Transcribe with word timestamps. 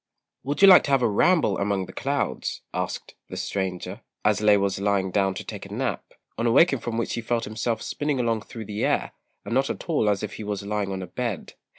"Would 0.41 0.63
you 0.63 0.67
like 0.67 0.83
to 0.85 0.89
have 0.89 1.03
a 1.03 1.07
ramble 1.07 1.59
among 1.59 1.85
the 1.85 1.93
clouds?" 1.93 2.63
asked 2.73 3.13
the 3.29 3.37
stranger, 3.37 4.01
as 4.25 4.39
Lê 4.39 4.59
was 4.59 4.79
lying 4.79 5.11
down 5.11 5.35
to 5.35 5.43
take 5.43 5.63
a 5.67 5.71
nap; 5.71 6.15
on 6.39 6.47
awaking 6.47 6.79
from 6.79 6.97
which 6.97 7.13
he 7.13 7.21
felt 7.21 7.43
himself 7.43 7.83
spinning 7.83 8.19
along 8.19 8.41
through 8.41 8.65
the 8.65 8.83
air, 8.83 9.11
and 9.45 9.53
not 9.53 9.69
at 9.69 9.87
all 9.89 10.09
as 10.09 10.23
if 10.23 10.33
he 10.37 10.43
was 10.43 10.63
lying 10.65 10.91
on 10.91 11.03
a 11.03 11.07
bed. 11.07 11.53